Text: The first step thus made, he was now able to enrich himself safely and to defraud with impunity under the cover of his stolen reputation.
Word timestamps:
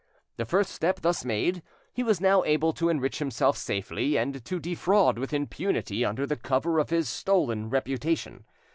The 0.37 0.45
first 0.47 0.71
step 0.71 1.01
thus 1.01 1.23
made, 1.23 1.61
he 1.93 2.01
was 2.01 2.19
now 2.19 2.43
able 2.43 2.73
to 2.73 2.89
enrich 2.89 3.19
himself 3.19 3.55
safely 3.55 4.17
and 4.17 4.43
to 4.43 4.59
defraud 4.59 5.19
with 5.19 5.31
impunity 5.31 6.03
under 6.03 6.25
the 6.25 6.35
cover 6.35 6.79
of 6.79 6.89
his 6.89 7.07
stolen 7.07 7.69
reputation. 7.69 8.45